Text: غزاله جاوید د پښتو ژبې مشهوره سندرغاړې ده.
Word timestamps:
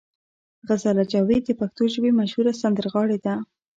غزاله 0.67 1.03
جاوید 1.11 1.43
د 1.45 1.49
پښتو 1.59 1.83
ژبې 1.93 2.11
مشهوره 2.19 2.53
سندرغاړې 2.61 3.17
ده. 3.25 3.33